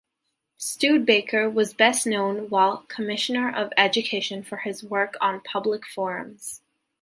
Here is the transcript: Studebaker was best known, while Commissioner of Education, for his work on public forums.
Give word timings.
Studebaker 0.57 1.47
was 1.47 1.75
best 1.75 2.07
known, 2.07 2.49
while 2.49 2.85
Commissioner 2.87 3.55
of 3.55 3.71
Education, 3.77 4.41
for 4.41 4.57
his 4.57 4.83
work 4.83 5.13
on 5.21 5.41
public 5.41 5.85
forums. 5.85 6.63